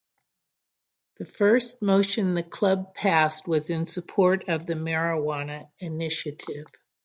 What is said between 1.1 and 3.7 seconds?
The first motion the club passed was